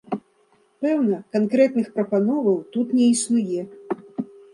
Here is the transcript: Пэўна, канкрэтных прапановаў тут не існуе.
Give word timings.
Пэўна, 0.85 1.19
канкрэтных 1.35 1.91
прапановаў 1.97 2.57
тут 2.77 2.87
не 3.01 3.05
існуе. 3.13 3.61